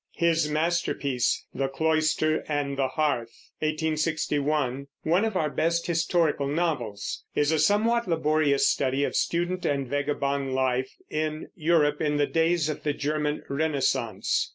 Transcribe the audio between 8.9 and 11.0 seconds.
of student and vagabond life